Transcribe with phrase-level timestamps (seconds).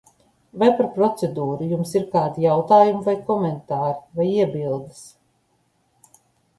[0.61, 5.09] Vai par procedūru jums ir kādi jautājumi vai komentāri, vai iebildes?